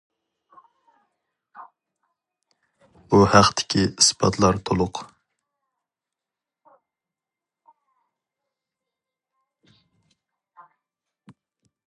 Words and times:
بۇ 3.13 3.19
ھەقتىكى 3.33 3.83
ئىسپاتلار 3.89 4.57
تولۇق. 4.71 5.03